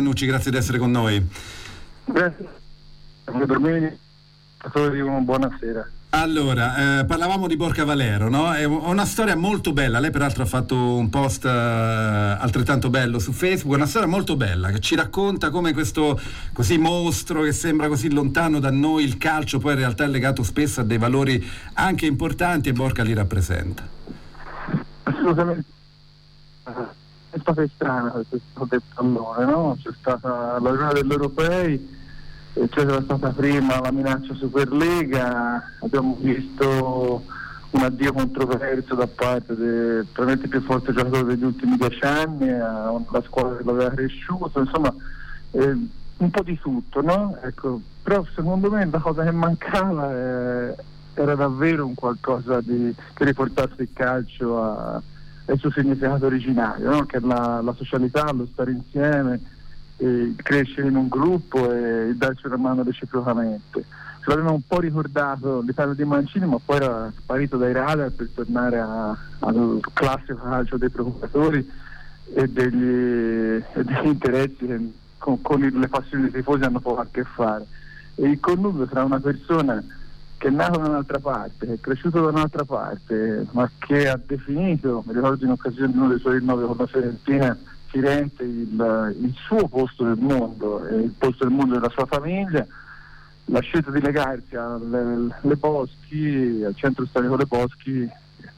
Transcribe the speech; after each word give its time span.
Nucci, 0.00 0.26
grazie 0.26 0.50
di 0.50 0.56
essere 0.56 0.78
con 0.78 0.90
noi. 0.90 1.24
Grazie. 2.06 2.48
Per 3.22 3.58
me 3.60 3.96
dicono 4.90 5.20
buonasera. 5.20 5.88
Allora, 6.10 6.98
eh, 6.98 7.04
parlavamo 7.04 7.46
di 7.46 7.54
Borca 7.54 7.84
Valero, 7.84 8.28
no? 8.28 8.52
È 8.52 8.64
una 8.64 9.04
storia 9.04 9.36
molto 9.36 9.72
bella. 9.72 10.00
Lei, 10.00 10.10
peraltro, 10.10 10.42
ha 10.42 10.46
fatto 10.46 10.74
un 10.96 11.08
post 11.10 11.44
eh, 11.44 11.48
altrettanto 11.48 12.90
bello 12.90 13.20
su 13.20 13.30
Facebook. 13.30 13.76
Una 13.76 13.86
storia 13.86 14.08
molto 14.08 14.34
bella 14.34 14.70
che 14.70 14.80
ci 14.80 14.96
racconta 14.96 15.50
come 15.50 15.72
questo 15.72 16.20
così 16.52 16.76
mostro 16.76 17.42
che 17.42 17.52
sembra 17.52 17.86
così 17.86 18.12
lontano 18.12 18.58
da 18.58 18.72
noi, 18.72 19.04
il 19.04 19.16
calcio, 19.16 19.60
poi 19.60 19.74
in 19.74 19.78
realtà 19.78 20.02
è 20.02 20.08
legato 20.08 20.42
spesso 20.42 20.80
a 20.80 20.84
dei 20.84 20.98
valori 20.98 21.48
anche 21.74 22.06
importanti 22.06 22.68
e 22.68 22.72
Borca 22.72 23.04
li 23.04 23.14
rappresenta. 23.14 23.86
Assolutamente 25.04 25.72
è 27.34 27.38
stata 27.40 27.66
strana 27.74 28.10
questo 28.10 28.64
detto 28.68 29.00
allora, 29.00 29.44
no? 29.44 29.76
C'è 29.82 29.90
stata 29.98 30.58
la 30.60 30.70
giornata 30.70 30.94
degli 30.94 31.10
europei, 31.10 31.96
c'era 32.70 33.02
stata 33.02 33.30
prima 33.30 33.80
la 33.80 33.90
minaccia 33.90 34.34
Superlega, 34.34 35.62
abbiamo 35.80 36.16
visto 36.20 37.24
un 37.70 37.82
addio 37.82 38.12
controverso 38.12 38.94
da 38.94 39.08
parte 39.08 39.56
del 39.56 40.06
probabilmente 40.12 40.46
più 40.46 40.62
forte 40.62 40.92
giocatore 40.92 41.24
degli 41.24 41.42
ultimi 41.42 41.76
dieci 41.76 42.04
anni, 42.04 42.48
alla 42.50 43.22
squadra 43.24 43.56
che 43.56 43.64
l'aveva 43.64 43.90
cresciuto, 43.90 44.60
insomma 44.60 44.94
eh, 45.50 45.76
un 46.16 46.30
po' 46.30 46.42
di 46.42 46.56
tutto, 46.60 47.02
no? 47.02 47.36
Ecco, 47.42 47.80
però 48.00 48.24
secondo 48.32 48.70
me 48.70 48.88
la 48.88 49.00
cosa 49.00 49.24
che 49.24 49.32
mancava 49.32 50.12
eh, 50.12 50.76
era 51.14 51.34
davvero 51.34 51.84
un 51.84 51.94
qualcosa 51.94 52.60
di, 52.60 52.94
che 53.12 53.24
riportasse 53.24 53.82
il 53.82 53.88
calcio 53.92 54.62
a 54.62 55.02
il 55.46 55.58
suo 55.58 55.70
significato 55.70 56.26
originario, 56.26 56.90
no? 56.90 57.04
che 57.04 57.18
è 57.18 57.20
la, 57.20 57.60
la, 57.62 57.74
socialità, 57.74 58.32
lo 58.32 58.48
stare 58.50 58.72
insieme, 58.72 59.40
eh, 59.98 60.34
crescere 60.36 60.88
in 60.88 60.96
un 60.96 61.08
gruppo 61.08 61.72
e 61.72 62.14
darci 62.14 62.46
una 62.46 62.56
mano 62.56 62.82
reciprocamente. 62.82 63.84
Ce 64.24 64.30
l'aveva 64.30 64.52
un 64.52 64.62
po' 64.66 64.80
ricordato 64.80 65.60
l'Italia 65.60 65.92
di 65.92 66.04
Mancini, 66.04 66.46
ma 66.46 66.56
poi 66.64 66.76
era 66.76 67.12
sparito 67.14 67.58
dai 67.58 67.74
radar 67.74 68.10
per 68.10 68.30
tornare 68.34 68.78
a, 68.78 69.16
al 69.40 69.80
classico 69.92 70.40
calcio 70.42 70.78
dei 70.78 70.88
procuratori 70.88 71.70
e 72.32 72.48
degli, 72.48 73.62
e 73.72 73.84
degli 73.84 74.06
interessi 74.06 74.66
che 74.66 74.92
con, 75.18 75.42
con, 75.42 75.60
le 75.60 75.88
passioni 75.88 76.24
dei 76.24 76.32
tifosi 76.32 76.64
hanno 76.64 76.80
poco 76.80 77.00
a 77.00 77.06
che 77.10 77.24
fare. 77.24 77.66
E 78.14 78.26
il 78.28 78.40
connubio 78.40 78.86
tra 78.86 79.04
una 79.04 79.20
persona 79.20 79.84
che 80.44 80.50
è 80.50 80.52
nato 80.52 80.78
da 80.78 80.88
un'altra 80.88 81.18
parte, 81.20 81.64
che 81.64 81.72
è 81.72 81.80
cresciuto 81.80 82.20
da 82.20 82.28
un'altra 82.28 82.66
parte, 82.66 83.46
ma 83.52 83.70
che 83.78 84.10
ha 84.10 84.20
definito, 84.22 85.02
mi 85.06 85.14
ricordo 85.14 85.42
in 85.42 85.52
occasione 85.52 85.90
di 85.90 85.96
uno 85.96 86.08
dei 86.08 86.18
suoi 86.18 86.38
rinnovi 86.38 86.66
con 86.66 86.76
la 86.76 86.86
Fiorentina, 86.86 87.58
Firenze 87.86 88.42
il, 88.42 89.16
il, 89.22 89.34
suo 89.36 89.68
posto 89.68 90.04
del 90.04 90.18
mondo, 90.18 90.86
il 90.86 91.14
posto 91.16 91.44
del 91.44 91.54
mondo 91.54 91.74
della 91.74 91.88
sua 91.88 92.04
famiglia, 92.04 92.66
la 93.46 93.60
scelta 93.60 93.90
di 93.90 94.02
legarsi 94.02 94.54
alle, 94.54 95.30
alle 95.40 95.56
Boschi, 95.56 96.62
al 96.62 96.74
centro 96.76 97.06
storico 97.06 97.36
Le 97.36 97.46
Boschi, 97.46 98.06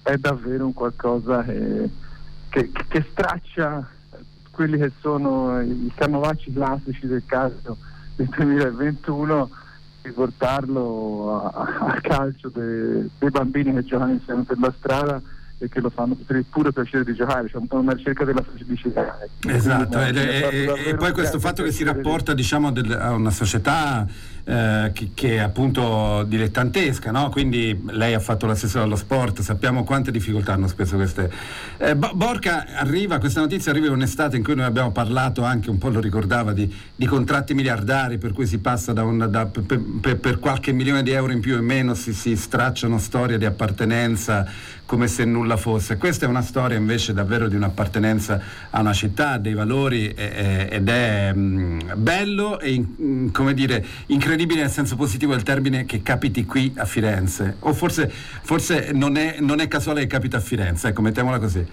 è 0.02 0.16
davvero 0.16 0.66
un 0.66 0.72
qualcosa 0.72 1.44
che, 1.44 1.88
che, 2.48 2.72
che 2.88 3.06
straccia 3.12 3.86
quelli 4.50 4.78
che 4.78 4.90
sono 5.00 5.60
i 5.60 5.92
canovacci 5.94 6.52
classici 6.52 7.06
del 7.06 7.22
calcio 7.26 7.76
del 8.16 8.26
2021 8.26 9.50
riportarlo 10.06 11.50
al 11.52 12.00
calcio 12.00 12.48
dei, 12.48 13.10
dei 13.18 13.30
bambini 13.30 13.74
che 13.74 13.84
giocano 13.84 14.12
insieme 14.12 14.42
per 14.42 14.58
la 14.58 14.72
strada 14.76 15.20
e 15.58 15.68
che 15.68 15.80
lo 15.80 15.88
fanno 15.88 16.14
per 16.14 16.36
il 16.36 16.44
puro 16.44 16.70
piacere 16.70 17.04
di 17.04 17.14
giocare, 17.14 17.48
cioè 17.48 17.62
una 17.70 17.92
ricerca 17.92 18.24
della 18.24 18.42
felicità. 18.42 19.18
Esatto, 19.46 20.00
e, 20.00 20.14
e, 20.14 20.88
e, 20.88 20.94
poi 20.96 21.12
questo 21.12 21.38
fatto 21.40 21.62
che 21.62 21.72
si 21.72 21.82
rapporta 21.82 22.34
diciamo, 22.34 22.70
del, 22.70 22.92
a 22.92 23.12
una 23.12 23.30
società 23.30 24.06
eh, 24.44 24.90
che, 24.92 25.10
che, 25.14 25.36
è 25.36 25.38
appunto 25.38 26.24
dilettantesca, 26.24 27.10
no? 27.10 27.30
quindi 27.30 27.84
lei 27.88 28.14
ha 28.14 28.20
fatto 28.20 28.46
l'assessore 28.46 28.84
allo 28.84 28.96
sport, 28.96 29.40
sappiamo 29.40 29.82
quante 29.82 30.10
difficoltà 30.10 30.52
hanno 30.52 30.68
spesso 30.68 30.96
queste. 30.96 31.30
Eh, 31.78 31.96
Borca 31.96 32.66
arriva, 32.76 33.18
questa 33.18 33.40
notizia 33.40 33.72
arriva 33.72 33.86
in 33.86 33.92
un'estate 33.92 34.36
in 34.36 34.44
cui 34.44 34.54
noi 34.54 34.66
abbiamo 34.66 34.92
parlato 34.92 35.42
anche, 35.42 35.70
un 35.70 35.78
po' 35.78 35.88
lo 35.88 36.00
ricordava, 36.00 36.52
di, 36.52 36.72
di 36.94 37.06
contratti 37.06 37.54
miliardari 37.54 38.18
per 38.18 38.32
cui 38.32 38.46
si 38.46 38.58
passa 38.58 38.92
da 38.92 39.04
una, 39.04 39.26
da, 39.26 39.46
per, 39.46 39.80
per, 40.00 40.18
per, 40.18 40.38
qualche 40.38 40.70
milione 40.72 41.02
di 41.02 41.10
euro 41.10 41.32
in 41.32 41.40
più 41.40 41.56
in 41.56 41.64
meno, 41.64 41.94
si, 41.94 42.12
si 42.12 42.36
stracciano 42.36 42.98
storie 42.98 43.38
di 43.38 43.46
appartenenza 43.46 44.46
come 44.86 45.08
se 45.08 45.24
nulla 45.24 45.56
fosse. 45.56 45.96
Questa 45.96 46.24
è 46.24 46.28
una 46.28 46.42
storia 46.42 46.76
invece 46.76 47.12
davvero 47.12 47.48
di 47.48 47.56
un'appartenenza 47.56 48.40
a 48.70 48.80
una 48.80 48.92
città, 48.92 49.36
dei 49.36 49.52
valori 49.52 50.08
eh, 50.14 50.68
ed 50.70 50.88
è 50.88 51.32
mh, 51.32 51.40
mm, 51.40 51.80
bello 51.96 52.60
e 52.60 52.72
in, 52.72 53.30
come 53.32 53.52
dire 53.52 53.84
incredibile 54.06 54.60
nel 54.60 54.70
senso 54.70 54.96
positivo 54.96 55.32
del 55.32 55.42
termine 55.42 55.84
che 55.84 56.02
capiti 56.02 56.46
qui 56.46 56.72
a 56.76 56.84
Firenze. 56.84 57.56
O 57.60 57.72
forse, 57.74 58.08
forse 58.08 58.92
non, 58.92 59.16
è, 59.16 59.38
non, 59.40 59.60
è, 59.60 59.68
casuale 59.68 60.02
che 60.02 60.06
capita 60.06 60.36
a 60.36 60.40
Firenze, 60.40 60.88
ecco, 60.88 61.02
mettiamola 61.02 61.38
così. 61.38 61.66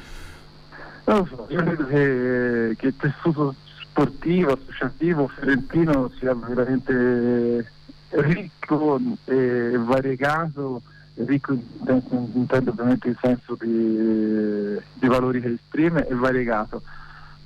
Non 1.06 1.18
lo 1.18 1.28
so, 1.30 1.48
io 1.50 1.64
credo 1.64 1.86
che, 1.86 2.76
che 2.78 2.88
il 2.88 2.96
tessuto 2.98 3.54
sportivo, 3.82 4.54
associativo, 4.54 5.28
fiorentino 5.28 6.10
sia 6.18 6.34
veramente 6.34 7.72
ricco 8.10 9.00
e 9.26 9.78
variegato, 9.78 10.82
ricco 11.16 11.54
intendo 11.54 12.72
ovviamente 12.72 13.08
il 13.10 13.18
senso 13.22 13.56
di, 13.60 14.80
di 14.94 15.08
valori 15.08 15.42
che 15.42 15.54
esprime 15.54 16.08
e 16.08 16.16
variegato. 16.16 16.82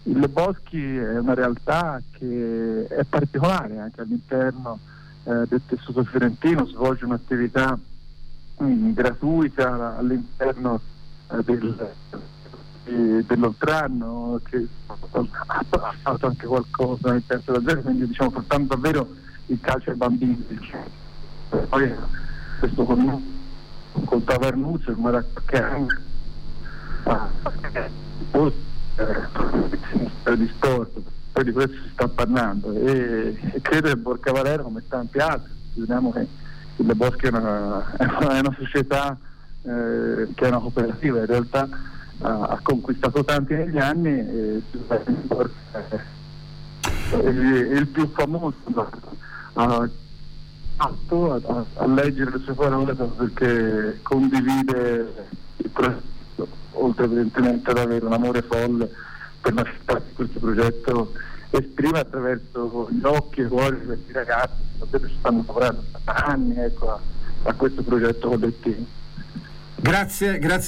Il 0.04 0.28
Boschi 0.30 0.96
è 0.96 1.20
una 1.20 1.34
realtà 1.34 2.02
che 2.12 2.88
è 2.88 3.04
particolare 3.04 3.80
anche 3.80 4.02
all'interno 4.02 4.80
eh, 5.26 5.44
del 5.50 5.62
tessuto 5.66 6.04
fiorentino, 6.06 6.66
svolge 6.66 7.04
un'attività 7.04 7.78
mh, 8.58 8.92
gratuita 8.94 9.98
all'interno 9.98 10.80
eh, 11.30 11.44
del, 11.44 11.90
eh, 12.86 13.24
dell'Oltranno 13.28 14.40
che 14.50 14.66
ha 14.88 15.94
fatto 16.02 16.26
anche 16.26 16.46
qualcosa 16.46 17.12
nel 17.12 17.24
terzo 17.26 17.52
da 17.52 17.62
zero, 17.68 17.82
quindi 17.82 18.08
diciamo 18.08 18.32
portando 18.32 18.76
davvero 18.76 19.10
il 19.48 19.60
calcio 19.60 19.90
ai 19.90 19.98
bambini. 19.98 20.46
Poi 21.68 21.94
questo 22.60 22.84
con, 22.86 23.37
con 24.06 24.24
Tavernuzzo, 24.24 24.94
ma 24.98 25.12
da 25.12 25.24
qualche 25.24 25.64
anno 25.64 25.88
ah, 27.04 27.30
eh, 28.96 30.38
di 30.38 30.48
sport 30.48 31.00
poi 31.38 31.46
di 31.46 31.52
questo 31.52 31.74
si 31.84 31.90
sta 31.94 32.08
parlando. 32.08 32.74
E, 32.74 33.38
e 33.54 33.62
credo 33.62 33.90
che 33.90 33.96
Borca 33.96 34.32
Valero 34.32 34.64
come 34.64 34.82
tanti 34.88 35.20
altri, 35.20 35.52
vediamo 35.76 36.12
che 36.12 36.26
il 36.78 36.96
Boschi 36.96 37.28
è 37.28 37.30
una, 37.30 37.96
è 37.96 38.40
una 38.40 38.56
società 38.58 39.16
eh, 39.62 40.28
che 40.34 40.46
è 40.46 40.48
una 40.48 40.58
cooperativa, 40.58 41.20
in 41.20 41.26
realtà 41.28 41.70
ha, 42.22 42.42
ha 42.42 42.60
conquistato 42.64 43.24
tanti 43.24 43.54
negli 43.54 43.78
anni 43.78 44.10
e 44.10 44.62
è 47.10 47.78
il 47.78 47.88
più 47.88 48.12
famoso 48.14 48.56
ha 49.54 49.90
fatto 50.78 51.34
a, 51.34 51.66
a, 51.74 51.88
leggere 51.88 52.32
le 52.32 52.40
sue 52.44 52.54
parole 52.54 52.94
perché 52.94 54.00
condivide 54.04 55.28
il 55.58 55.70
progetto, 55.70 56.48
oltre 56.74 57.06
evidentemente 57.06 57.72
ad 57.72 57.80
avere 57.80 58.06
un 58.06 58.14
amore 58.14 58.44
folle 58.44 58.90
per 59.42 59.54
la 59.54 59.64
città 59.64 59.96
di 59.96 60.14
questo 60.14 60.40
progetto 60.40 61.12
esprime 61.50 62.00
attraverso 62.00 62.90
gli 62.92 63.04
occhi 63.04 63.42
e 63.42 63.46
i 63.46 63.48
cuori 63.48 63.84
questi 63.86 64.12
ragazzi 64.14 64.62
che 64.92 65.00
stanno 65.18 65.44
lavorando 65.48 65.84
da 66.04 66.14
anni 66.14 66.60
ecco, 66.60 66.92
a, 66.92 67.00
a 67.44 67.54
questo 67.54 67.82
progetto 67.82 68.30
collettivo. 68.30 68.86
Grazie, 69.80 70.40
grazie. 70.40 70.66